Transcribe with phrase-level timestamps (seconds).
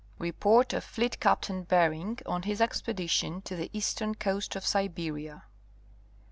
[0.17, 5.43] 185 Report oF FLEET CAPTrain BERING ON HIS EXPEDITION TO THE EASTERN COAST OF SIBERIA.